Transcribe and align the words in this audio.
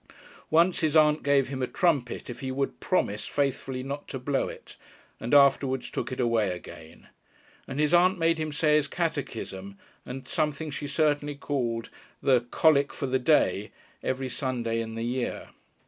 Once 0.49 0.79
his 0.81 0.97
aunt 0.97 1.21
gave 1.21 1.47
him 1.49 1.61
a 1.61 1.67
trumpet 1.67 2.27
if 2.27 2.39
he 2.39 2.51
would 2.51 2.79
promise 2.79 3.27
faithfully 3.27 3.83
not 3.83 4.07
to 4.07 4.17
blow 4.17 4.47
it, 4.47 4.75
and 5.19 5.31
afterwards 5.31 5.91
took 5.91 6.11
it 6.11 6.19
away 6.19 6.49
again. 6.49 7.07
And 7.67 7.79
his 7.79 7.93
aunt 7.93 8.17
made 8.17 8.39
him 8.39 8.51
say 8.51 8.77
his 8.77 8.87
Catechism 8.87 9.77
and 10.03 10.27
something 10.27 10.71
she 10.71 10.87
certainly 10.87 11.35
called 11.35 11.91
the 12.19 12.41
"Colic 12.49 12.91
for 12.95 13.05
the 13.05 13.19
Day" 13.19 13.69
every 14.01 14.27
Sunday 14.27 14.81
in 14.81 14.95
the 14.95 15.05
year. 15.05 15.49